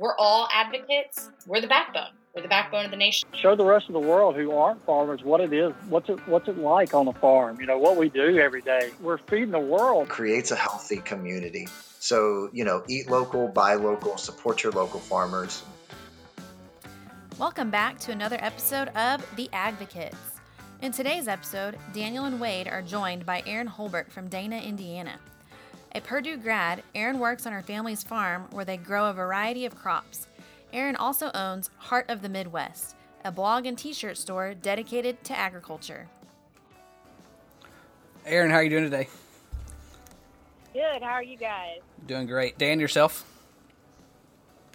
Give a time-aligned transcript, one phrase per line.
[0.00, 1.28] we're all advocates.
[1.46, 2.12] We're the backbone.
[2.34, 3.28] We're the backbone of the nation.
[3.34, 6.48] Show the rest of the world who aren't farmers what it is, what's it, what's
[6.48, 7.60] it like on a farm.
[7.60, 8.92] You know what we do every day.
[9.02, 10.08] We're feeding the world.
[10.08, 11.68] Creates a healthy community.
[11.98, 15.62] So you know, eat local, buy local, support your local farmers.
[17.38, 20.16] Welcome back to another episode of The Advocates.
[20.80, 25.18] In today's episode, Daniel and Wade are joined by Erin Holbert from Dana, Indiana.
[25.92, 29.74] A Purdue grad, Erin works on her family's farm where they grow a variety of
[29.74, 30.28] crops.
[30.72, 32.94] Erin also owns Heart of the Midwest,
[33.24, 36.08] a blog and t shirt store dedicated to agriculture.
[38.24, 39.08] Erin, how are you doing today?
[40.72, 41.02] Good.
[41.02, 41.80] How are you guys?
[42.06, 42.56] Doing great.
[42.56, 43.24] Dan, yourself?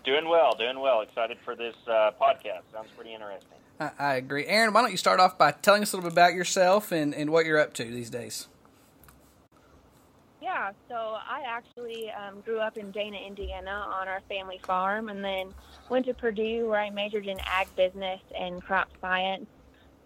[0.03, 1.01] Doing well, doing well.
[1.01, 2.63] Excited for this uh, podcast.
[2.73, 3.57] Sounds pretty interesting.
[3.79, 4.45] I, I agree.
[4.45, 7.15] Erin, why don't you start off by telling us a little bit about yourself and,
[7.15, 8.49] and what you're up to these days?
[10.55, 15.21] Yeah, so I actually um, grew up in Dana, Indiana on our family farm and
[15.21, 15.53] then
[15.89, 19.47] went to Purdue where I majored in ag business and crop science.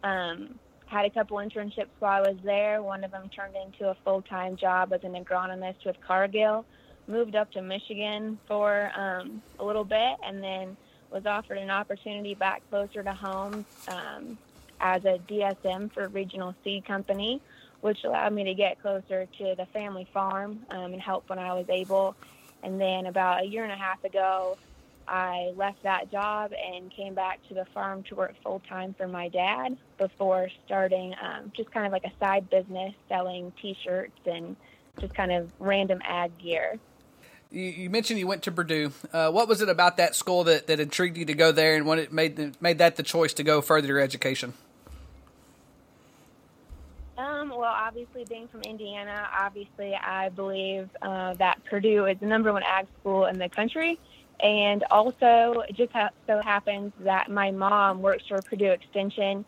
[0.03, 2.81] Um, had a couple internships while I was there.
[2.81, 6.65] One of them turned into a full time job as an agronomist with Cargill.
[7.05, 10.75] Moved up to Michigan for um, a little bit and then
[11.11, 14.35] was offered an opportunity back closer to home um,
[14.81, 17.39] as a DSM for a regional seed company
[17.81, 21.53] which allowed me to get closer to the family farm um, and help when I
[21.53, 22.15] was able.
[22.63, 24.57] And then about a year and a half ago,
[25.07, 29.07] I left that job and came back to the farm to work full time for
[29.07, 34.19] my dad before starting um, just kind of like a side business selling t shirts
[34.25, 34.55] and
[34.99, 36.77] just kind of random ag gear.
[37.51, 38.91] You, mentioned you went to Purdue.
[39.11, 41.87] Uh, what was it about that school that, that intrigued you to go there and
[41.87, 44.53] what it made, made that the choice to go further your education?
[47.59, 52.63] Well, obviously, being from Indiana, obviously, I believe uh, that Purdue is the number one
[52.63, 53.99] ag school in the country.
[54.39, 59.43] And also, it just ha- so happens that my mom works for Purdue Extension.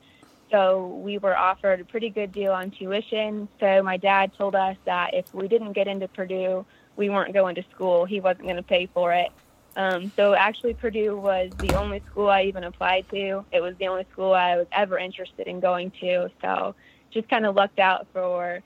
[0.51, 3.47] So we were offered a pretty good deal on tuition.
[3.61, 6.65] So my dad told us that if we didn't get into Purdue,
[6.97, 8.03] we weren't going to school.
[8.03, 9.31] He wasn't going to pay for it.
[9.77, 13.45] Um, so actually, Purdue was the only school I even applied to.
[13.53, 16.29] It was the only school I was ever interested in going to.
[16.41, 16.75] So
[17.11, 18.61] just kind of lucked out for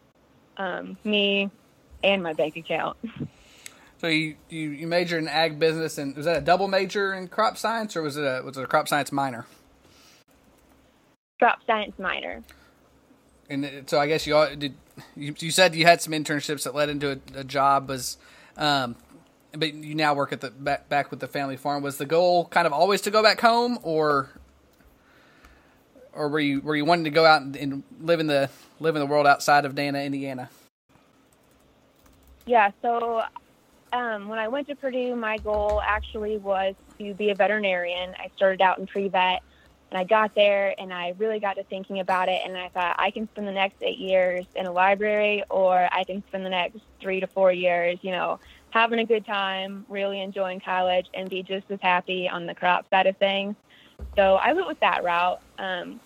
[0.58, 1.50] um, me
[2.04, 2.98] and my bank account.
[4.00, 7.28] So you, you, you majored in ag business, and was that a double major in
[7.28, 9.46] crop science, or was it a was it a crop science minor?
[11.40, 12.44] Crop science minor.
[13.50, 14.76] And so I guess you all, did.
[15.16, 17.90] You, you said you had some internships that led into a, a job.
[17.90, 18.18] Was
[18.58, 18.96] um,
[19.54, 21.82] but you now work at the back, back with the family farm.
[21.82, 24.30] Was the goal kind of always to go back home, or
[26.16, 28.50] or were you were you wanting to go out and, and live in the
[28.80, 30.50] live in the world outside of Dana, Indiana?
[32.46, 32.72] Yeah.
[32.82, 33.24] So
[33.94, 38.14] um, when I went to Purdue, my goal actually was to be a veterinarian.
[38.18, 39.42] I started out in pre vet,
[39.92, 42.42] and I got there and I really got to thinking about it.
[42.46, 46.04] And I thought I can spend the next eight years in a library, or I
[46.04, 48.40] can spend the next three to four years, you know,
[48.72, 52.90] having a good time, really enjoying college, and be just as happy on the crop
[52.90, 53.56] side of things.
[54.16, 55.42] So I went with that route.
[55.58, 56.00] Um,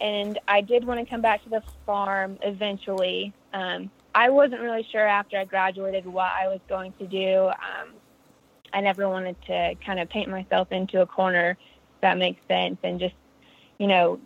[0.00, 3.32] and I did want to come back to the farm eventually.
[3.52, 7.48] Um, I wasn't really sure after I graduated what I was going to do.
[7.48, 7.94] Um,
[8.72, 12.78] I never wanted to kind of paint myself into a corner, if that makes sense,
[12.82, 13.14] and just,
[13.78, 14.20] you know,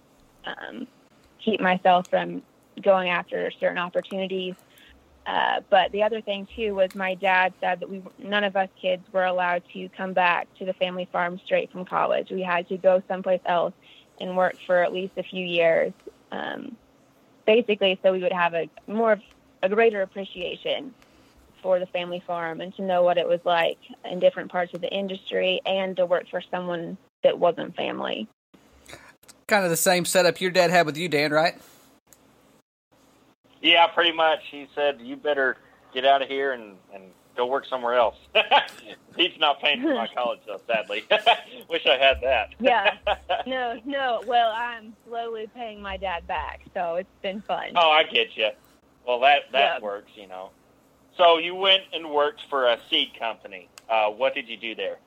[0.45, 0.87] um,
[1.45, 2.43] keep myself from
[2.83, 4.55] going after certain opportunities.
[5.27, 8.69] Uh, but the other thing too was my dad said that we none of us
[8.81, 12.31] kids were allowed to come back to the family farm straight from college.
[12.31, 13.75] We had to go someplace else
[14.21, 15.93] and work for at least a few years,
[16.31, 16.77] um,
[17.47, 19.21] basically, so we would have a more of
[19.63, 20.95] a greater appreciation
[21.63, 24.81] for the family farm and to know what it was like in different parts of
[24.81, 28.27] the industry and to work for someone that wasn't family.
[29.47, 31.55] Kind of the same setup your dad had with you, Dan, right?
[33.61, 34.41] Yeah, pretty much.
[34.51, 35.57] He said, "You better
[35.93, 37.05] get out of here and and
[37.37, 38.17] go work somewhere else."
[39.17, 40.61] He's not paying for my college, though.
[40.67, 41.05] Sadly,
[41.69, 42.55] wish I had that.
[42.61, 42.95] yeah.
[43.47, 44.23] No, no.
[44.27, 47.73] Well, I'm slowly paying my dad back, so it's been fun.
[47.77, 48.51] Oh, I get you.
[49.07, 49.83] Well, that that Yep.
[49.83, 50.51] works, you know.
[51.17, 53.69] So you went and worked for a seed company.
[53.89, 54.99] Uh, what did you do there?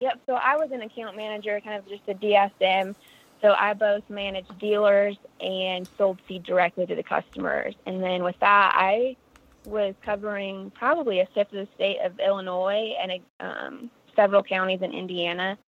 [0.00, 0.20] Yep.
[0.26, 2.94] So I was an account manager, kind of just a DSM.
[3.40, 7.74] So I both managed dealers and sold seed directly to the customers.
[7.86, 9.16] And then with that, I
[9.64, 14.92] was covering probably a fifth of the state of Illinois and um, several counties in
[14.92, 15.58] Indiana.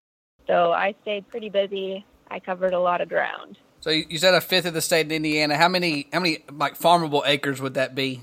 [0.46, 2.05] So I stayed pretty busy.
[2.31, 3.56] I covered a lot of ground.
[3.81, 5.56] So you, said a fifth of the state in Indiana.
[5.56, 8.23] How many how many like farmable acres would that be?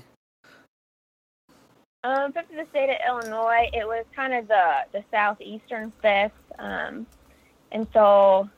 [2.04, 3.70] Um, fifth of the state of Illinois.
[3.72, 7.06] It was kind of the the southeastern fifth, um,
[7.70, 8.50] and so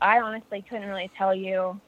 [0.00, 1.80] I honestly couldn't really tell you.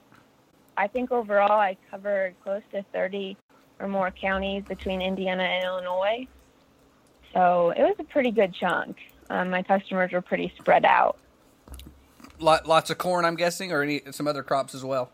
[0.76, 3.36] I think overall I covered close to thirty
[3.80, 6.26] or more counties between Indiana and Illinois.
[7.32, 8.96] So it was a pretty good chunk.
[9.30, 11.18] Um, my customers were pretty spread out.
[12.40, 15.10] Lots of corn, I'm guessing, or any some other crops as well.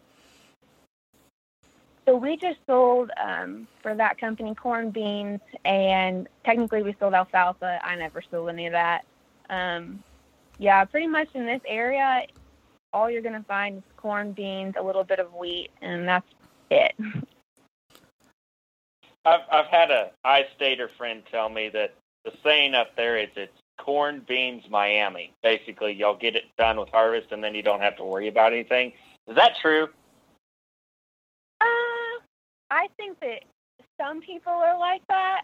[2.07, 7.81] So we just sold um, for that company corn, beans, and technically we sold alfalfa.
[7.83, 9.07] I never sold any of that.
[9.49, 10.03] Um,
[10.59, 12.27] yeah, pretty much in this area,
[12.93, 16.27] all you're going to find is corn, beans, a little bit of wheat, and that's
[16.71, 16.95] it.
[19.25, 21.95] I've I've had a I-stater friend tell me that
[22.25, 25.33] the saying up there is it's corn, beans, Miami.
[25.43, 28.53] Basically, y'all get it done with harvest, and then you don't have to worry about
[28.53, 28.93] anything.
[29.29, 29.89] Is that true?
[31.61, 32.21] Uh,
[32.71, 33.45] I think that
[34.01, 35.43] some people are like that.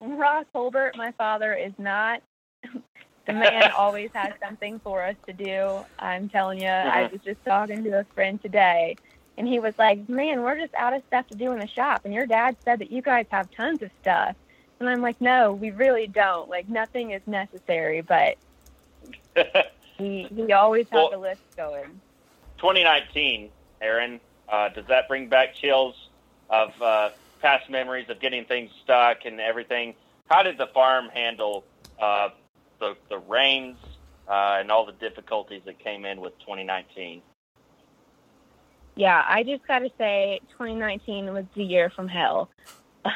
[0.00, 2.22] Ross Holbert, my father, is not.
[3.26, 5.84] the man always has something for us to do.
[5.98, 7.12] I'm telling you, I Mhm.
[7.12, 8.96] was just talking to a friend today,
[9.40, 12.02] and he was like, "Man, we're just out of stuff to do in the shop."
[12.04, 14.36] And your dad said that you guys have tons of stuff,
[14.78, 16.50] and I'm like, "No, we really don't.
[16.50, 18.36] Like nothing is necessary, but
[19.96, 22.00] he he always Well- a list going."
[22.58, 23.48] 2019,
[23.80, 25.94] Erin, uh, does that bring back chills
[26.50, 27.08] of uh,
[27.40, 29.94] past memories of getting things stuck and everything?
[30.30, 31.64] How did the farm handle
[31.98, 32.28] uh,
[32.78, 33.78] the the rains
[34.28, 37.22] uh, and all the difficulties that came in with 2019?
[39.00, 42.50] Yeah, I just got to say, 2019 was the year from hell.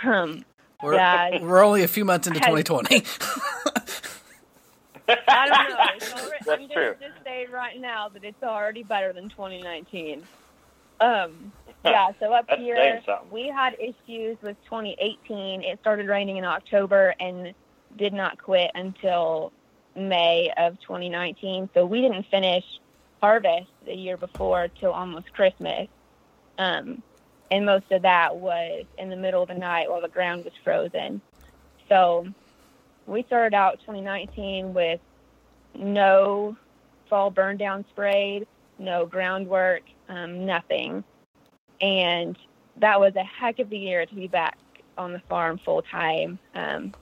[0.02, 0.42] Um,
[0.82, 3.04] We're, yeah, we're only a few months into Has- 2020.
[5.08, 5.76] I don't know.
[5.96, 6.94] It's already, That's I'm true.
[6.98, 10.22] gonna just say right now that it's already better than 2019.
[11.00, 11.52] Um,
[11.84, 12.12] yeah.
[12.18, 15.62] So up here, we had issues with 2018.
[15.62, 17.52] It started raining in October and
[17.98, 19.52] did not quit until
[19.94, 21.68] May of 2019.
[21.74, 22.64] So we didn't finish
[23.24, 25.88] harvest the year before till almost Christmas.
[26.58, 27.02] Um,
[27.50, 30.52] and most of that was in the middle of the night while the ground was
[30.62, 31.22] frozen.
[31.88, 32.26] So
[33.06, 35.00] we started out 2019 with
[35.74, 36.54] no
[37.08, 38.46] fall burn down sprayed,
[38.78, 41.02] no groundwork, um, nothing.
[41.80, 42.36] And
[42.76, 44.58] that was a heck of a year to be back
[44.98, 46.38] on the farm full time.
[46.54, 46.92] Um,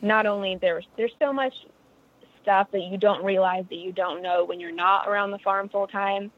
[0.00, 1.52] not only there's there's so much
[2.44, 5.68] stuff that you don't realize that you don't know when you're not around the farm
[5.68, 6.30] full time.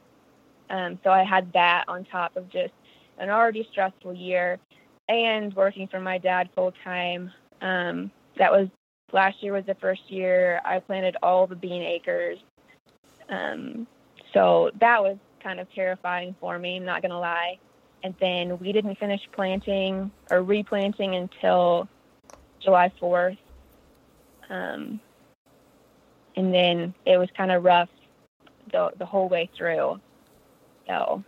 [0.70, 2.72] Um, so I had that on top of just
[3.18, 4.58] an already stressful year
[5.08, 7.30] and working for my dad full time.
[7.60, 8.68] Um, that was
[9.12, 12.38] last year was the first year I planted all the bean acres.
[13.28, 13.86] Um,
[14.32, 17.58] so that was kind of terrifying for me, I'm not going to lie.
[18.02, 21.88] And then we didn't finish planting or replanting until
[22.60, 23.38] July 4th.
[24.48, 25.00] Um,
[26.36, 27.88] and then it was kind of rough
[28.72, 30.00] the, the whole way through.
[30.86, 31.24] So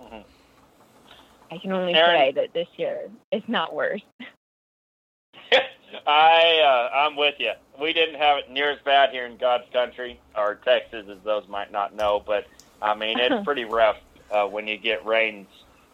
[0.00, 0.24] Mhm.
[1.50, 4.02] I can only Erin- say that this year is not worse.
[6.06, 6.60] I
[6.92, 7.52] uh, I'm with you.
[7.80, 11.46] We didn't have it near as bad here in God's country or Texas, as those
[11.48, 12.22] might not know.
[12.24, 12.46] But
[12.80, 13.96] I mean, it's pretty rough
[14.30, 15.48] uh, when you get rains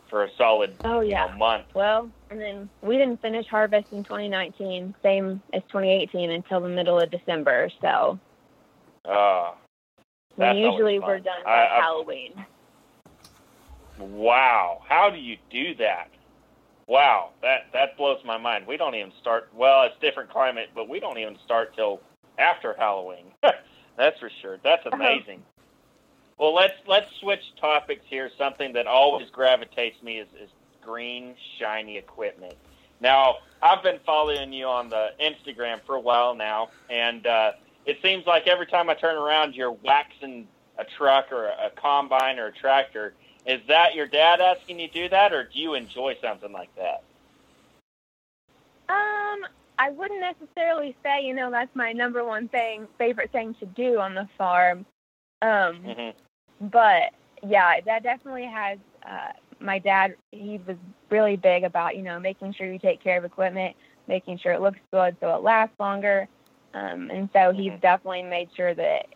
[0.09, 1.67] for a solid Oh, you know, month.
[1.75, 7.01] Well, and then we didn't finish harvest in 2019, same as 2018 until the middle
[7.01, 7.71] of December.
[7.81, 8.19] So
[9.07, 9.53] Uh,
[10.39, 12.33] usually we're done by I- Halloween.
[13.99, 16.09] wow, how do you do that?
[16.87, 18.67] Wow, that that blows my mind.
[18.67, 19.49] We don't even start.
[19.55, 22.01] Well, it's different climate, but we don't even start till
[22.39, 23.27] after Halloween.
[23.97, 24.59] That's for sure.
[24.63, 25.43] That's amazing.
[26.39, 28.31] Well, let's let's switch topics here.
[28.39, 30.51] Something that always gravitates me is, is
[30.83, 32.55] green, shiny equipment.
[33.01, 37.53] Now, I've been following you on the Instagram for a while now, and uh,
[37.87, 40.47] it seems like every time I turn around, you're waxing
[40.79, 43.15] a truck or a combine or a tractor.
[43.47, 46.75] Is that your dad asking you to do that, or do you enjoy something like
[46.77, 47.05] that?
[48.89, 49.47] Um,
[49.79, 54.01] I wouldn't necessarily say, you know, that's my number one thing, favorite thing to do
[54.01, 54.85] on the farm.
[55.43, 56.11] Um, hmm
[56.61, 57.13] but
[57.43, 58.79] yeah, that definitely has.
[59.09, 60.77] Uh, my dad, he was
[61.11, 63.77] really big about, you know, making sure you take care of equipment,
[64.09, 66.29] making sure it looks good so it lasts longer.
[66.77, 67.81] Um, and so he's Mhm.
[67.81, 69.07] definitely made sure that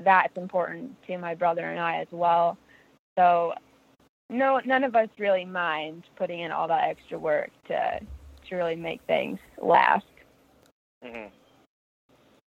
[0.00, 2.58] that's important to my brother and I as well.
[3.18, 3.54] So
[4.28, 8.00] no, none of us really mind putting in all that extra work to
[8.48, 10.04] to really make things last.
[11.04, 11.28] Mm-hmm.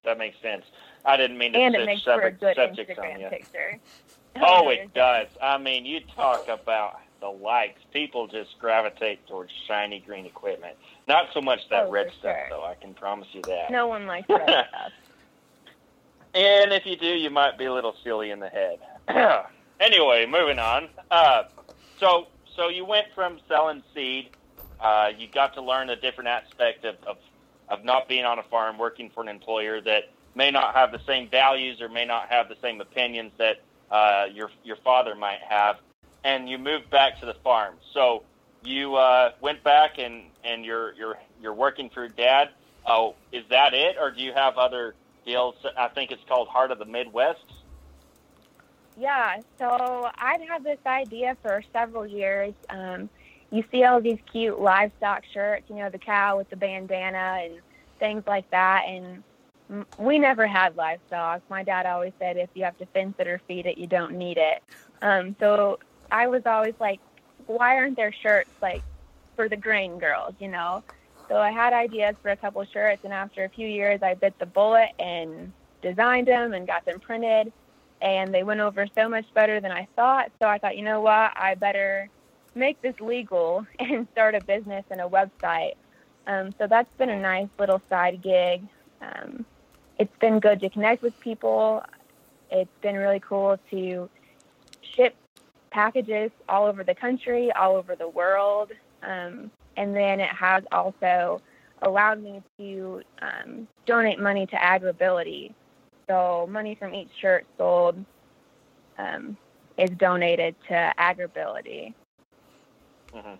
[0.05, 0.65] That makes sense.
[1.03, 3.27] I didn't mean to And it makes for a subject, good subjects on Instagram you.
[3.29, 3.79] picture.
[4.41, 5.27] Oh, it does.
[5.41, 7.79] I mean, you talk about the likes.
[7.93, 10.75] People just gravitate towards shiny green equipment.
[11.07, 12.47] Not so much that Oh, red stuff, sure.
[12.49, 12.63] though.
[12.65, 13.71] I can promise you that.
[13.71, 14.91] No one likes red stuff.
[16.33, 18.79] And if you do, you might be a little silly in the head.
[19.79, 20.89] anyway, moving on.
[21.09, 21.43] Uh,
[21.99, 24.29] so, so you went from selling seed.
[24.79, 27.17] Uh, you got to learn a different aspect of, of
[27.67, 30.99] of not being on a farm, working for an employer that may not have the
[31.05, 33.57] same values or may not have the same opinions that
[33.91, 35.75] uh, your your father might have.
[36.23, 37.75] And you moved back to the farm.
[37.93, 38.23] So
[38.63, 42.49] you uh, went back and and you're you're you're working for your dad.
[42.85, 44.95] Oh, is that it, or do you have other
[45.25, 45.55] deals?
[45.77, 47.43] I think it's called Heart of the Midwest.
[48.97, 52.53] Yeah, so I'd had this idea for several years.
[52.69, 53.09] Um,
[53.49, 57.59] you see all these cute livestock shirts, you know, the cow with the bandana and
[57.97, 58.83] things like that.
[58.87, 59.23] And
[59.97, 61.41] we never had livestock.
[61.49, 64.17] My dad always said if you have to fence it or feed it, you don't
[64.17, 64.61] need it.
[65.01, 65.79] Um, so
[66.11, 67.01] I was always like,
[67.45, 68.85] why aren't there shirts like
[69.35, 70.83] for the grain girls, you know?
[71.29, 74.35] So I had ideas for a couple shirts, and after a few years, I bit
[74.39, 77.53] the bullet and designed them and got them printed
[78.01, 80.31] and they went over so much better than I thought.
[80.41, 82.09] So I thought, you know what, I better
[82.55, 85.73] make this legal and start a business and a website.
[86.27, 88.67] Um, so that's been a nice little side gig.
[89.01, 89.45] Um,
[89.97, 91.83] it's been good to connect with people.
[92.49, 94.09] It's been really cool to
[95.71, 98.71] packages all over the country, all over the world.
[99.03, 101.41] Um, and then it has also
[101.81, 105.53] allowed me to um, donate money to AgrAbility.
[106.07, 108.03] So money from each shirt sold
[108.97, 109.37] um,
[109.77, 111.93] is donated to AgrAbility.
[113.13, 113.35] Mm-hmm.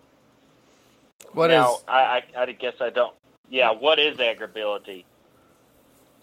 [1.32, 1.56] What is?
[1.56, 3.14] now, I, I I guess I don't.
[3.48, 5.04] Yeah, what is AgrAbility?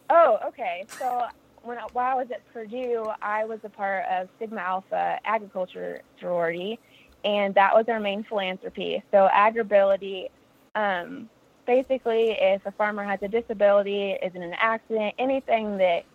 [0.10, 0.86] Oh, okay.
[0.98, 1.28] So
[1.68, 6.02] when I, while I was at Purdue, I was a part of Sigma Alpha Agriculture
[6.20, 6.80] Sorority,
[7.26, 9.04] and that was our main philanthropy.
[9.12, 10.30] So AgrAbility,
[10.76, 11.30] um,
[11.66, 16.06] basically, if a farmer has a disability, is in an accident, anything that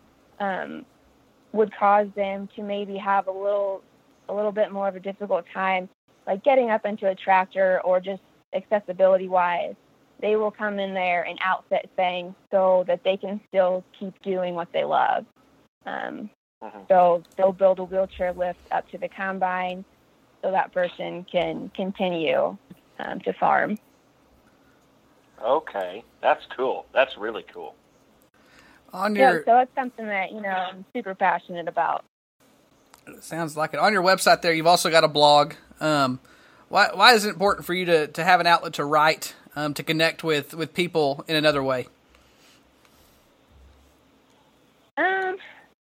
[0.40, 0.86] um,
[1.52, 3.82] would cause them to maybe have a little
[4.28, 5.88] a little bit more of a difficult time,
[6.26, 8.22] like getting up into a tractor or just
[8.54, 9.74] accessibility wise,
[10.20, 14.54] they will come in there and outfit things so that they can still keep doing
[14.54, 15.26] what they love.
[15.86, 16.30] Um,
[16.62, 16.88] Mhm.
[16.88, 19.84] so they'll build a wheelchair lift up to the combine
[20.42, 22.56] so that person can continue
[22.98, 23.78] um, to farm.
[25.42, 26.86] Okay, that's cool.
[26.92, 27.74] That's really cool.
[28.92, 32.04] on your, Yeah, so it's something that you know I'm super passionate about.
[33.20, 33.80] sounds like it.
[33.80, 35.54] On your website, there you've also got a blog.
[35.80, 36.20] Um,
[36.68, 39.74] why why is it important for you to, to have an outlet to write um,
[39.74, 41.88] to connect with, with people in another way?
[44.96, 45.36] Um,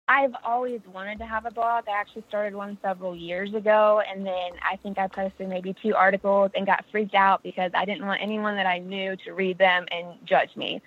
[0.09, 1.85] I've always wanted to have a blog.
[1.87, 5.95] I actually started one several years ago, and then I think I posted maybe two
[5.95, 9.59] articles and got freaked out because I didn't want anyone that I knew to read
[9.59, 10.81] them and judge me.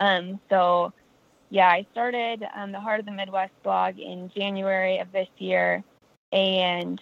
[0.00, 0.94] Um, so,
[1.50, 5.84] yeah, I started um, the Heart of the Midwest blog in January of this year,
[6.32, 6.98] and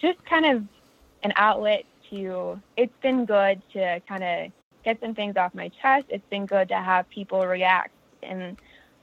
[0.00, 0.64] just kind of
[1.22, 2.62] an outlet to.
[2.78, 4.52] It's been good to kind of
[4.84, 6.06] get some things off my chest.
[6.08, 7.90] It's been good to have people react
[8.22, 8.56] and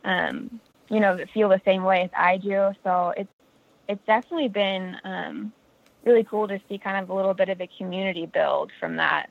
[0.04, 2.72] um, you know, feel the same way as I do.
[2.84, 3.30] So it's
[3.88, 5.54] it's definitely been um,
[6.04, 9.30] really cool to see kind of a little bit of a community build from that.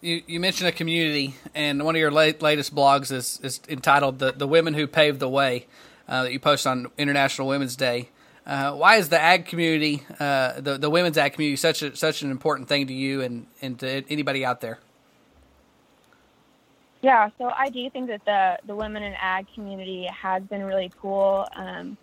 [0.00, 4.18] You, you mentioned a community, and one of your late, latest blogs is, is entitled
[4.18, 5.66] "The the Women Who Paved the Way,"
[6.08, 8.08] uh, that you post on International Women's Day.
[8.44, 12.22] Uh, why is the ag community, uh, the the women's ag community, such a, such
[12.22, 14.80] an important thing to you and, and to anybody out there?
[17.02, 20.92] Yeah, so I do think that the the women in ag community has been really
[21.00, 21.46] cool.
[21.56, 21.98] Um,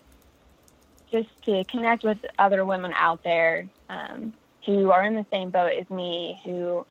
[1.11, 4.33] just to connect with other women out there um,
[4.65, 6.85] who are in the same boat as me, who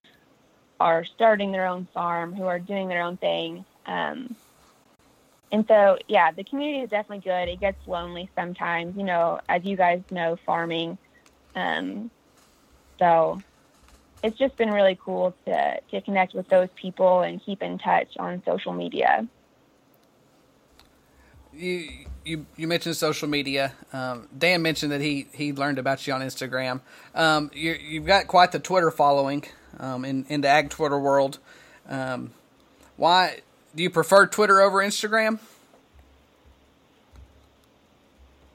[0.81, 3.65] are starting their own farm, who are doing their own thing.
[3.87, 4.37] Um,
[5.51, 7.49] and so, yeah, the community is definitely good.
[7.49, 10.99] It gets lonely sometimes, you know, as you guys know, farming.
[11.55, 12.11] Um,
[13.01, 13.43] so
[14.23, 18.17] it's just been really cool to, to connect with those people and keep in touch
[18.19, 19.27] on social media.
[21.53, 21.89] You
[22.25, 23.73] you you mentioned social media.
[23.93, 26.81] Um, Dan mentioned that he he learned about you on Instagram.
[27.15, 29.45] Um, you you've got quite the Twitter following
[29.79, 31.39] um, in in the ag Twitter world.
[31.89, 32.33] Um,
[32.97, 33.41] why
[33.75, 35.39] do you prefer Twitter over Instagram?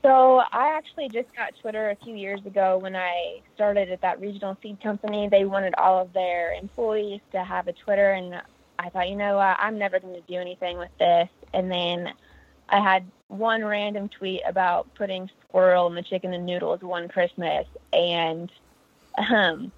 [0.04, 4.20] So I actually just got Twitter a few years ago when I started at that
[4.20, 5.30] regional seed company.
[5.30, 8.42] They wanted all of their employees to have a Twitter, and
[8.78, 11.30] I thought, you know what, I'm never going to do anything with this.
[11.54, 12.12] And then
[12.68, 17.66] I had one random tweet about putting squirrel in the chicken and noodles one Christmas,
[17.94, 18.52] and
[19.18, 19.72] um,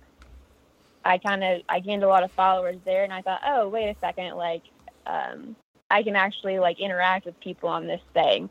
[1.04, 3.90] I kind of I gained a lot of followers there, and I thought, oh wait
[3.90, 4.64] a second, like
[5.06, 5.56] um,
[5.92, 8.50] I can actually like interact with people on this thing,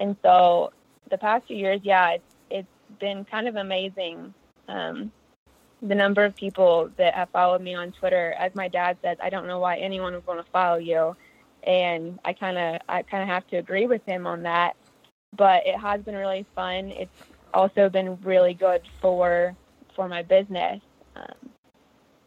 [0.00, 0.72] and so
[1.12, 4.34] the past few years, yeah, it's it's been kind of amazing.
[4.66, 5.12] Um,
[5.82, 9.28] the number of people that have followed me on Twitter, as my dad says, I
[9.30, 11.14] don't know why anyone would want to follow you,
[11.64, 14.74] and I kind of I kind of have to agree with him on that.
[15.36, 16.90] But it has been really fun.
[16.90, 17.10] It's
[17.54, 19.54] also been really good for
[19.94, 20.80] for my business.
[21.14, 21.50] Um,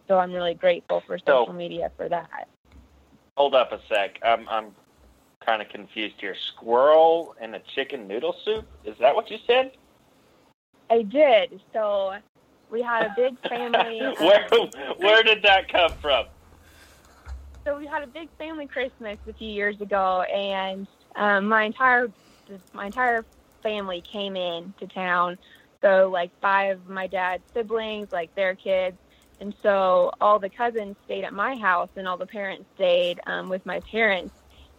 [0.07, 2.47] so I'm really grateful for social So- media for that.
[3.35, 4.19] Hold up a sec.
[4.23, 4.75] I'm I'm
[5.45, 6.35] kind of confused here.
[6.53, 8.67] Squirrel and a chicken noodle soup?
[8.83, 9.71] Is that what you said?
[10.89, 11.61] I did.
[11.73, 12.15] So
[12.69, 14.01] we had a big family.
[14.01, 14.49] um, where
[14.97, 16.25] where did that come from?
[17.65, 22.07] so we had a big family Christmas a few years ago, and um, my entire
[22.73, 23.25] my entire
[23.63, 25.37] family came in to town.
[25.81, 28.97] So like five of my dad's siblings, like their kids,
[29.39, 33.49] and so all the cousins stayed at my house, and all the parents stayed um,
[33.49, 34.33] with my parents.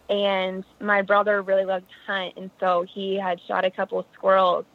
[0.09, 4.05] And my brother really loved to hunt, and so he had shot a couple of
[4.13, 4.65] squirrels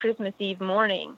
[0.00, 1.16] Christmas Eve morning.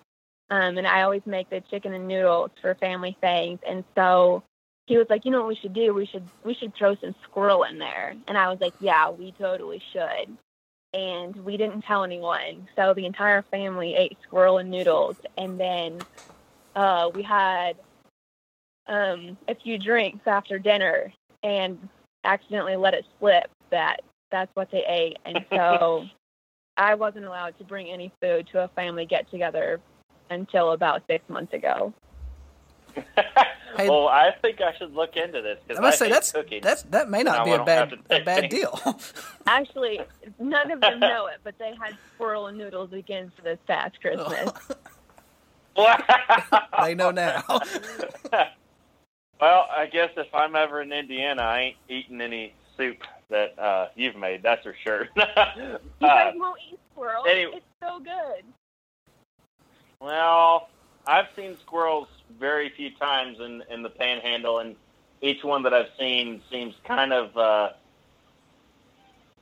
[0.51, 4.43] Um, and I always make the chicken and noodles for family things, and so
[4.87, 5.95] he was like, you know what we should do?
[5.95, 8.15] We should we should throw some squirrel in there.
[8.29, 10.37] And I was like, yeah, we totally should.
[10.93, 12.69] And we didn't tell anyone.
[12.77, 15.17] So the entire family ate squirrel and noodles.
[15.37, 16.01] And then
[16.77, 17.77] uh, we had
[18.87, 21.89] um, a few drinks after dinner and
[22.25, 24.01] accidentally let it slip that
[24.31, 25.19] that's what they ate.
[25.25, 26.05] And so
[26.77, 29.81] I wasn't allowed to bring any food to a family get together
[30.31, 31.93] until about six months ago.
[32.95, 33.03] Hey-
[33.89, 36.61] well, I think I should look into this because I because must say that's cooking.
[36.63, 38.79] that's that may not be I a don't bad a bad deal.
[39.47, 40.01] Actually,
[40.39, 44.01] none of them know it, but they had squirrel and noodles again for this past
[44.01, 44.51] Christmas.
[46.83, 47.43] they know now.
[49.41, 52.99] Well, I guess if I'm ever in Indiana, I ain't eating any soup
[53.31, 54.43] that uh, you've made.
[54.43, 55.09] That's for sure.
[55.17, 57.25] You uh, guys won't eat squirrel.
[57.27, 58.45] anyway- It's so good.
[60.01, 60.69] well,
[61.07, 62.09] I've seen squirrels
[62.39, 64.77] very few times in in the Panhandle, and
[65.23, 67.71] each one that I've seen seems kind of uh,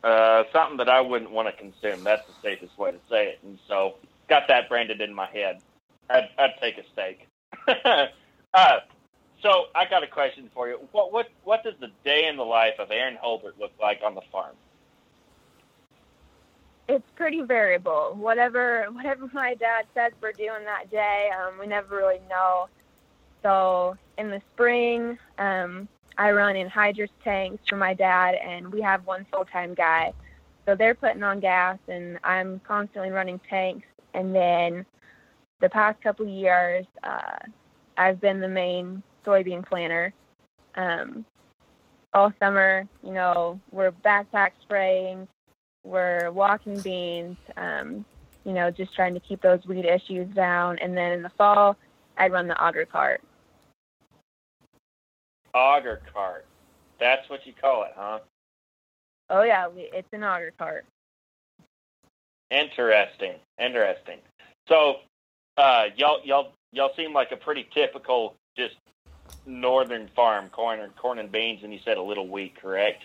[0.04, 2.04] uh, something that I wouldn't want to consume.
[2.04, 3.38] That's the safest way to say it.
[3.42, 3.96] And so,
[4.28, 5.60] got that branded in my head.
[6.10, 7.26] I'd, I'd take a steak.
[8.54, 8.78] uh,
[9.42, 10.78] so, I got a question for you.
[10.92, 14.14] What what what does the day in the life of Erin Holbert look like on
[14.14, 14.54] the farm?
[16.88, 18.14] It's pretty variable.
[18.16, 22.68] Whatever whatever my dad says we're doing that day, um, we never really know.
[23.42, 29.06] So in the spring, um, I run anhydrous tanks for my dad, and we have
[29.06, 30.12] one full time guy.
[30.66, 33.86] So they're putting on gas, and I'm constantly running tanks.
[34.14, 34.86] And then
[35.60, 37.38] the past couple years, uh,
[37.96, 40.12] I've been the main soybean planter.
[40.74, 41.24] Um,
[42.14, 45.26] all summer, you know, we're backpack spraying,
[45.84, 48.04] we're walking beans, um,
[48.44, 50.78] you know, just trying to keep those weed issues down.
[50.78, 51.76] And then in the fall,
[52.16, 53.22] I'd run the auger cart.
[55.54, 56.46] Auger cart.
[56.98, 58.20] That's what you call it, huh?
[59.30, 60.84] Oh yeah, we, it's an auger cart.
[62.50, 63.34] Interesting.
[63.58, 64.18] Interesting.
[64.68, 64.96] So,
[65.56, 68.74] uh, y'all, y'all, y'all seem like a pretty typical, just
[69.46, 73.04] northern farm, corn and corn and beans, and you said a little wheat, correct?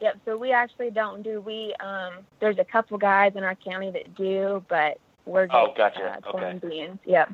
[0.00, 0.18] Yep.
[0.24, 1.74] So we actually don't do wheat.
[1.80, 6.02] Um, there's a couple guys in our county that do, but we're just Oh, gotcha.
[6.04, 6.50] uh, corn Okay.
[6.52, 6.98] and beans.
[7.04, 7.32] Yep.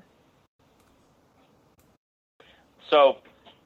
[2.90, 3.18] So,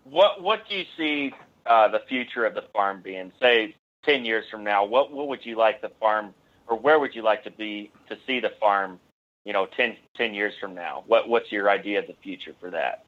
[0.04, 1.32] what what do you see
[1.66, 3.32] uh, the future of the farm being?
[3.40, 6.34] Say ten years from now, what what would you like the farm,
[6.68, 8.98] or where would you like to be to see the farm?
[9.46, 12.70] You know, 10, 10 years from now, what what's your idea of the future for
[12.70, 13.04] that?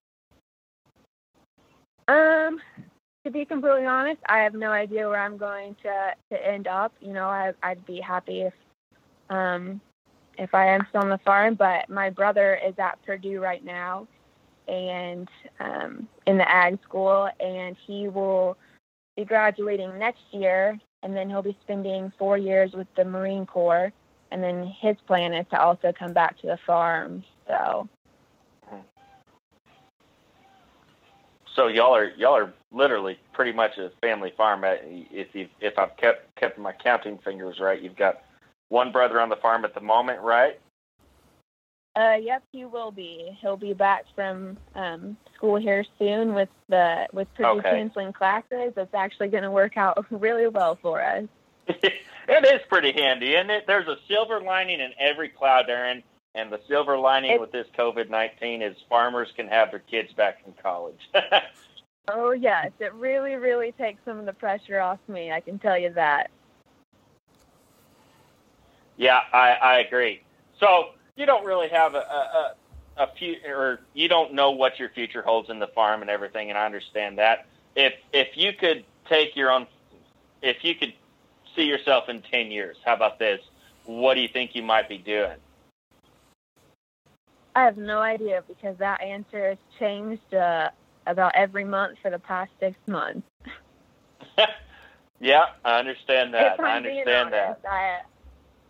[2.08, 2.60] Um,
[3.24, 6.92] to be completely honest, I have no idea where I'm going to to end up.
[7.00, 8.54] You know, I, I'd be happy if
[9.30, 9.80] um
[10.38, 14.08] if I am still on the farm, but my brother is at Purdue right now,
[14.66, 15.28] and
[15.60, 18.56] um, in the ag school, and he will
[19.16, 23.92] be graduating next year, and then he'll be spending four years with the Marine Corps,
[24.30, 27.22] and then his plan is to also come back to the farm.
[27.46, 27.88] So
[31.54, 34.64] So y'all are y'all are literally pretty much a family farm.
[34.64, 38.22] Uh, If you if I've kept kept my counting fingers right, you've got
[38.68, 40.58] one brother on the farm at the moment, right?
[41.94, 43.36] Uh, yep, he will be.
[43.40, 47.70] He'll be back from um, school here soon with the with Purdue Okay.
[47.70, 48.72] canceling classes.
[48.76, 51.24] It's actually going to work out really well for us.
[51.68, 51.94] it
[52.28, 53.64] is pretty handy, isn't it?
[53.66, 56.02] There's a silver lining in every cloud, Erin.
[56.34, 60.12] And the silver lining It- with this COVID 19 is farmers can have their kids
[60.12, 61.00] back in college.
[62.08, 65.30] Oh yes, it really, really takes some of the pressure off me.
[65.30, 66.30] I can tell you that.
[68.96, 70.22] yeah, I, I agree.
[70.58, 72.02] So you don't really have a, a,
[72.98, 76.10] a, a few, or you don't know what your future holds in the farm and
[76.10, 77.46] everything, and I understand that.
[77.76, 79.66] If if you could take your own,
[80.42, 80.92] if you could
[81.54, 83.40] see yourself in 10 years, how about this?
[83.84, 85.36] What do you think you might be doing?
[87.54, 90.70] I have no idea because that answer has changed uh,
[91.06, 93.26] about every month for the past six months.
[95.20, 96.54] Yeah, I understand that.
[96.54, 97.60] if I I'm being understand that.
[97.62, 98.00] honest, I,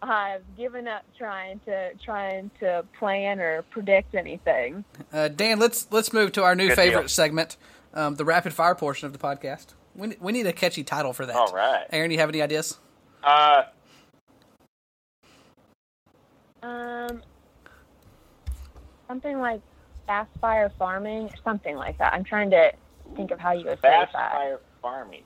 [0.03, 4.85] I've given up trying to trying to plan or predict anything.
[5.11, 7.09] Uh, Dan, let's let's move to our new Good favorite deal.
[7.09, 7.57] segment,
[7.95, 9.69] um, the rapid fire portion of the podcast.
[9.97, 11.35] We we need a catchy title for that.
[11.37, 11.87] All right.
[11.89, 12.77] Erin, you have any ideas?
[13.25, 13.63] Uh,
[16.63, 17.23] Um,
[19.13, 19.61] something like
[20.07, 22.15] fast fire farming or something like that.
[22.15, 22.73] I'm trying to
[23.15, 24.33] think of how you would phrase fast that.
[24.33, 25.23] fire farming.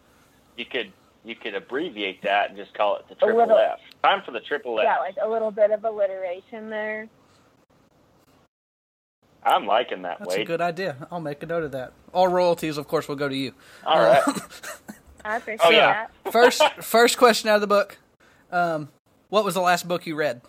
[0.57, 0.93] You could
[1.25, 3.79] you could abbreviate that and just call it the A triple little- F.
[4.03, 4.85] Time for the triple F.
[4.85, 7.09] Yeah, like a little bit of alliteration there.
[9.45, 11.07] I'm liking that, That's a good idea.
[11.11, 11.93] I'll make a note of that.
[12.13, 13.53] All royalties, of course, will go to you.
[13.85, 14.23] All right.
[15.25, 16.07] I appreciate Oh, yeah.
[16.25, 16.33] that.
[16.33, 17.97] First, first question out of the book.
[18.51, 18.89] Um,
[19.29, 20.41] what was the last book you read?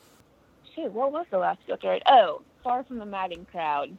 [0.76, 2.02] Shoot, what was the last book I read?
[2.08, 3.98] Oh, Far from the Madding Crowd.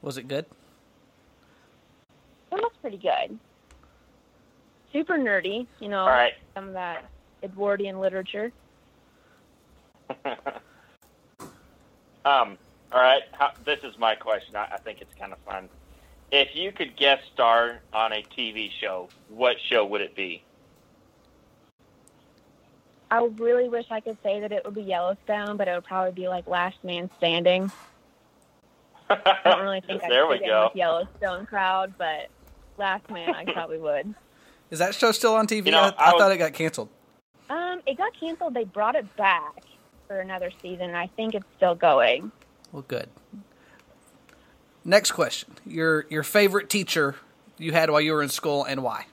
[0.00, 0.46] Was it good?
[2.50, 3.38] That was pretty good.
[4.94, 6.32] Super nerdy, you know, All right.
[6.54, 7.04] some of that
[7.42, 8.50] Edwardian literature.
[10.24, 10.32] um.
[12.24, 12.56] All
[12.94, 13.24] right.
[13.32, 14.56] How, this is my question.
[14.56, 15.68] I, I think it's kind of fun.
[16.30, 20.42] If you could guest star on a TV show, what show would it be?
[23.12, 26.12] I really wish I could say that it would be Yellowstone, but it would probably
[26.12, 27.70] be like Last Man Standing.
[29.10, 30.68] I don't really think there I'd we go.
[30.68, 32.28] with Yellowstone crowd, but
[32.78, 34.14] Last Man I probably would.
[34.70, 35.66] Is that show still on TV?
[35.66, 36.88] You know, I, I I was- thought it got canceled.
[37.50, 38.54] Um, it got canceled.
[38.54, 39.62] They brought it back
[40.08, 42.32] for another season, and I think it's still going.
[42.72, 43.10] Well, good.
[44.86, 47.16] Next question: your your favorite teacher
[47.58, 49.04] you had while you were in school and why?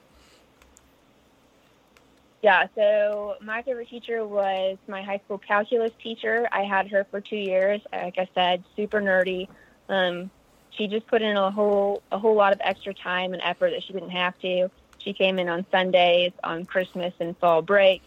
[2.42, 6.48] Yeah, so my favorite teacher was my high school calculus teacher.
[6.50, 7.82] I had her for two years.
[7.92, 9.46] Like I said, super nerdy.
[9.90, 10.30] Um,
[10.70, 13.82] she just put in a whole a whole lot of extra time and effort that
[13.82, 14.70] she didn't have to.
[14.98, 18.06] She came in on Sundays, on Christmas and fall breaks.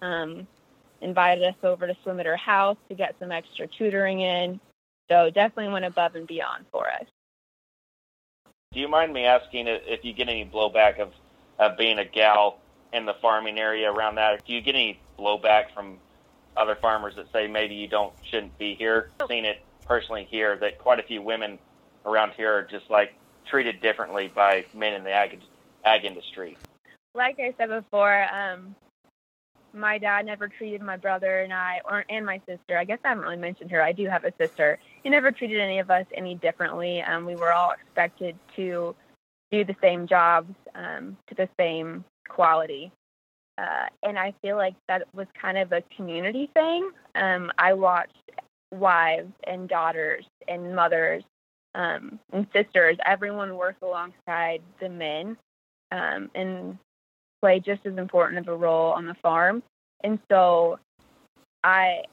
[0.00, 0.46] Um,
[1.02, 4.58] invited us over to swim at her house to get some extra tutoring in.
[5.10, 7.04] So definitely went above and beyond for us.
[8.72, 11.12] Do you mind me asking if you get any blowback of,
[11.58, 12.58] of being a gal
[12.92, 14.44] in the farming area around that?
[14.44, 15.98] Do you get any blowback from
[16.56, 19.10] other farmers that say maybe you don't shouldn't be here?
[19.20, 21.58] I've seen it personally here that quite a few women
[22.04, 23.14] around here are just like
[23.46, 25.40] treated differently by men in the ag
[25.84, 26.56] ag industry.
[27.14, 28.74] like I said before, um,
[29.72, 32.78] my dad never treated my brother and I, or and my sister.
[32.78, 33.82] I guess I haven't really mentioned her.
[33.82, 34.78] I do have a sister.
[35.02, 37.02] He never treated any of us any differently.
[37.02, 38.94] Um, we were all expected to
[39.52, 42.92] do the same jobs um, to the same quality.
[43.58, 46.90] Uh, and I feel like that was kind of a community thing.
[47.14, 48.12] Um, I watched
[48.70, 51.24] wives and daughters and mothers
[51.76, 55.36] um, and sisters, everyone work alongside the men
[55.92, 56.78] um, and
[57.42, 59.62] play just as important of a role on the farm.
[60.02, 60.78] And so
[61.62, 62.04] I,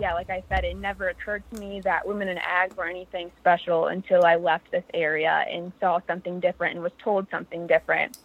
[0.00, 3.30] yeah, like I said, it never occurred to me that women in ag were anything
[3.38, 8.16] special until I left this area and saw something different and was told something different.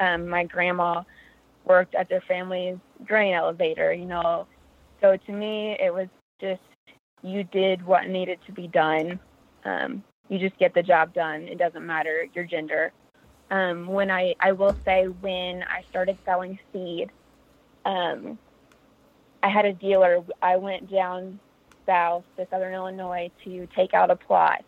[0.00, 1.02] Um, my grandma
[1.64, 4.46] worked at their family's grain elevator, you know.
[5.00, 6.08] So to me, it was
[6.40, 6.60] just
[7.22, 9.20] you did what needed to be done.
[9.64, 11.42] Um, you just get the job done.
[11.42, 12.92] It doesn't matter your gender
[13.50, 17.10] um, when I, I will say when I started selling seed,
[17.84, 18.38] um,
[19.42, 20.18] I had a dealer.
[20.42, 21.40] I went down
[21.86, 24.64] south to southern Illinois to take out a plot.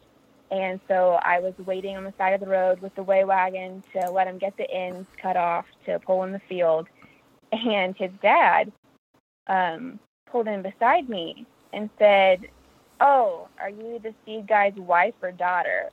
[0.50, 3.82] And so I was waiting on the side of the road with the weigh wagon
[3.94, 6.88] to let him get the ends cut off to pull in the field.
[7.52, 8.72] And his dad
[9.46, 9.98] um,
[10.30, 12.48] pulled in beside me and said,
[13.00, 15.90] Oh, are you the seed guy's wife or daughter?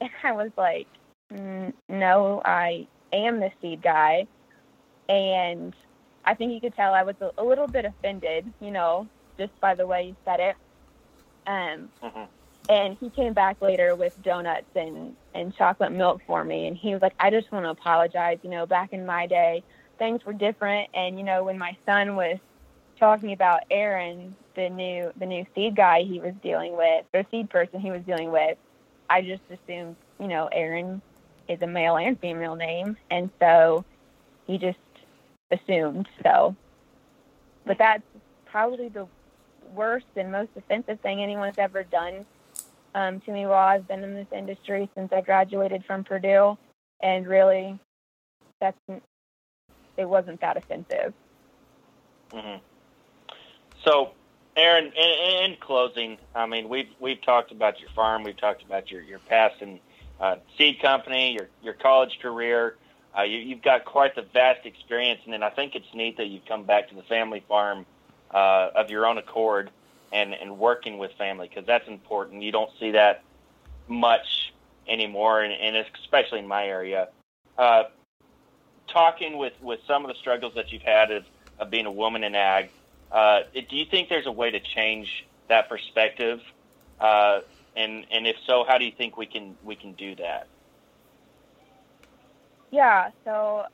[0.00, 0.86] And I was like,
[1.32, 4.26] "N- no, I am the seed guy.
[5.08, 5.74] And
[6.24, 9.74] I think you could tell I was a, little bit offended, you know, just by
[9.74, 10.56] the way you said it.
[11.46, 12.28] Um, Mhm.
[12.68, 16.66] And he came back later with donuts and, and chocolate milk for me.
[16.66, 18.38] And he was like, I just want to apologize.
[18.42, 19.62] You know, back in my day,
[19.98, 20.90] things were different.
[20.94, 22.38] And you know, when my son was
[22.98, 27.50] talking about Erin, the new the new seed guy he was dealing with, or seed
[27.50, 28.58] person he was dealing with,
[29.08, 31.02] I just assumed, you know, Aaron
[31.48, 33.84] is a male and female name, and so
[34.46, 34.78] he just
[35.52, 36.56] assumed so.
[37.64, 38.02] But that's
[38.46, 39.06] probably the
[39.74, 42.24] worst and most offensive thing anyone's ever done
[42.96, 46.56] um, to me while I've been in this industry since I graduated from Purdue,
[47.02, 47.78] and really,
[48.58, 48.78] that's
[49.98, 51.12] it wasn't that offensive.
[52.32, 52.56] hmm
[53.84, 54.12] So,
[54.56, 58.90] Erin, in, in closing, I mean, we've we've talked about your farm, we've talked about
[58.90, 59.78] your your past and
[60.18, 62.76] uh, seed company, your your college career.
[63.16, 66.26] Uh, you, you've got quite the vast experience, and then I think it's neat that
[66.26, 67.84] you've come back to the family farm
[68.30, 69.70] uh, of your own accord
[70.16, 72.42] and and working with family because that's important.
[72.42, 73.22] You don't see that
[73.86, 74.52] much
[74.88, 77.08] anymore, and, and especially in my area.
[77.58, 77.84] Uh,
[78.92, 81.24] talking with with some of the struggles that you've had of,
[81.58, 82.70] of being a woman in ag,
[83.12, 86.40] uh, do you think there's a way to change that perspective?
[86.98, 87.40] Uh,
[87.76, 90.46] and and if so, how do you think we can we can do that?
[92.70, 93.64] Yeah, so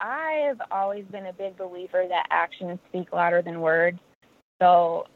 [0.00, 3.98] I've always been a big believer that actions speak louder than words.
[4.60, 5.06] So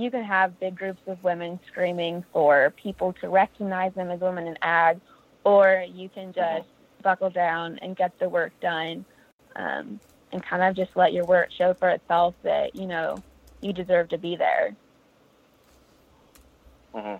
[0.00, 4.46] you can have big groups of women screaming for people to recognize them as women
[4.46, 5.00] in ag,
[5.44, 6.66] or you can just
[7.02, 9.04] buckle down and get the work done
[9.56, 10.00] um,
[10.32, 13.22] and kind of just let your work show for itself that, you know,
[13.60, 14.74] you deserve to be there.
[16.94, 17.16] hmm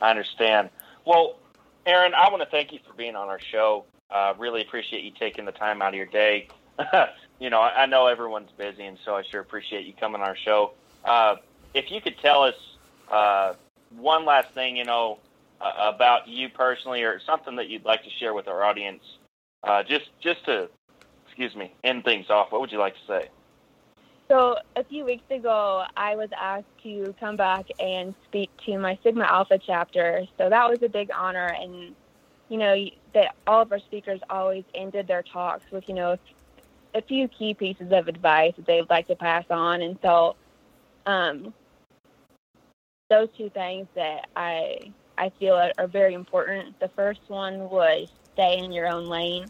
[0.00, 0.70] I understand.
[1.06, 1.38] Well,
[1.86, 3.86] Erin, I want to thank you for being on our show.
[4.10, 6.48] Uh, really appreciate you taking the time out of your day.
[7.38, 10.36] you know, I, know everyone's busy, and so I sure appreciate you coming on our
[10.36, 10.72] show.
[11.04, 11.36] Uh,
[11.74, 12.54] if you could tell us
[13.10, 13.54] uh,
[13.96, 15.18] one last thing, you know,
[15.60, 19.02] uh, about you personally, or something that you'd like to share with our audience,
[19.64, 20.68] uh, just just to,
[21.26, 22.52] excuse me, end things off.
[22.52, 23.28] What would you like to say?
[24.28, 28.98] So a few weeks ago, I was asked to come back and speak to my
[29.02, 30.24] Sigma Alpha chapter.
[30.36, 31.94] So that was a big honor, and
[32.48, 32.76] you know
[33.14, 36.18] that all of our speakers always ended their talks with you know
[36.96, 39.82] a few key pieces of advice that they would like to pass on.
[39.82, 40.36] And so,
[41.04, 41.52] um,
[43.10, 46.78] those two things that I I feel are, very important.
[46.80, 49.46] The first one was stay in your own lane,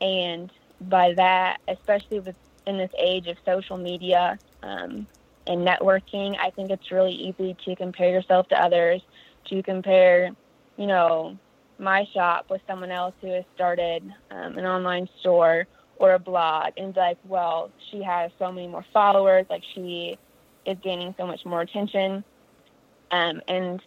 [0.00, 2.34] and by that, especially with
[2.66, 5.06] in this age of social media um,
[5.46, 9.02] and networking, I think it's really easy to compare yourself to others,
[9.46, 10.30] to compare,
[10.76, 11.38] you know,
[11.78, 16.72] my shop with someone else who has started um, an online store or a blog
[16.76, 20.18] and be like, well, she has so many more followers, like she
[20.66, 22.24] is gaining so much more attention.
[23.10, 23.80] Um, and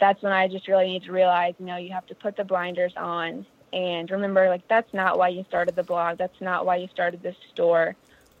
[0.00, 2.44] that's when I just really need to realize, you know, you have to put the
[2.44, 6.18] blinders on and remember, like, that's not why you started the blog.
[6.18, 7.96] That's not why you started this store.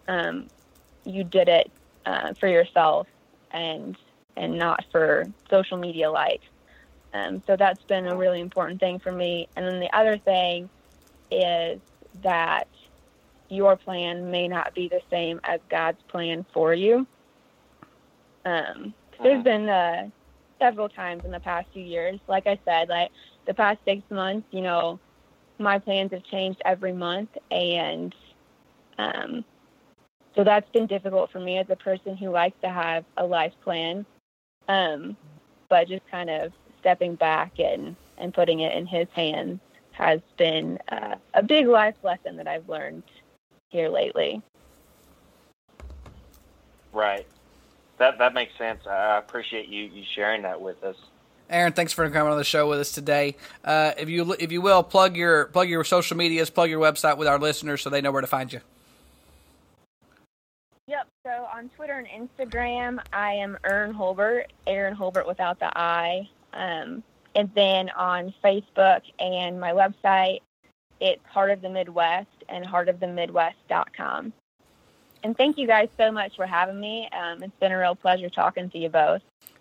[0.08, 0.48] Um,
[1.04, 1.70] you did it
[2.06, 3.08] uh, for yourself
[3.50, 3.96] and
[4.36, 6.46] and not for social media likes.
[7.12, 9.48] Um, so that's been a really important thing for me.
[9.56, 10.70] And then the other thing
[11.30, 11.80] is
[12.22, 12.68] that
[13.48, 17.06] your plan may not be the same as God's plan for you.
[18.44, 20.08] Um, there's been uh,
[20.58, 23.10] several times in the past few years, like I said, like
[23.46, 24.98] the past six months, you know,
[25.58, 28.14] my plans have changed every month, and
[28.98, 29.44] um,
[30.34, 33.54] so that's been difficult for me as a person who likes to have a life
[33.64, 34.04] plan.
[34.68, 35.16] Um,
[35.68, 39.60] but just kind of stepping back and and putting it in His hands
[39.96, 43.02] has been uh, a big life lesson that I've learned
[43.68, 44.42] here lately.
[46.92, 47.26] Right.
[47.98, 48.86] That that makes sense.
[48.86, 50.96] I appreciate you you sharing that with us.
[51.48, 53.36] Erin, thanks for coming on the show with us today.
[53.64, 57.16] Uh, if you if you will plug your plug your social medias, plug your website
[57.16, 58.60] with our listeners so they know where to find you.
[60.88, 61.08] Yep.
[61.24, 66.28] So on Twitter and Instagram, I am Aaron Holbert, Aaron Holbert without the I.
[66.52, 67.02] Um,
[67.36, 70.40] and then on Facebook and my website,
[71.00, 74.32] it's Heart of the Midwest and heartofthemidwest.com.
[75.22, 77.08] And thank you guys so much for having me.
[77.12, 79.20] Um, it's been a real pleasure talking to you both.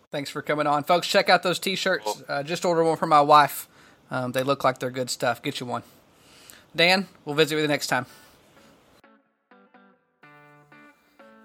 [0.09, 1.07] Thanks for coming on, folks.
[1.07, 2.23] Check out those T-shirts.
[2.29, 3.67] Uh, just ordered one for my wife.
[4.09, 5.41] Um, they look like they're good stuff.
[5.41, 5.83] Get you one.
[6.73, 8.05] Dan, we'll visit with you next time.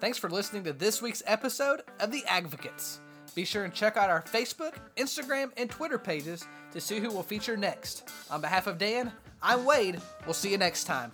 [0.01, 3.01] Thanks for listening to this week's episode of The Advocates.
[3.35, 7.23] Be sure and check out our Facebook, Instagram, and Twitter pages to see who will
[7.23, 8.09] feature next.
[8.31, 9.12] On behalf of Dan,
[9.43, 10.01] I'm Wade.
[10.25, 11.11] We'll see you next time.